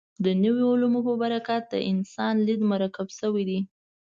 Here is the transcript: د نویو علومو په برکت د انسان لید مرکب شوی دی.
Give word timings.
د 0.25 0.27
نویو 0.43 0.65
علومو 0.73 1.01
په 1.07 1.13
برکت 1.21 1.63
د 1.69 1.75
انسان 1.91 2.35
لید 2.47 2.61
مرکب 2.71 3.07
شوی 3.19 3.43
دی. 3.49 3.59